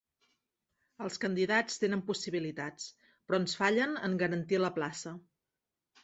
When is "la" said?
4.63-4.71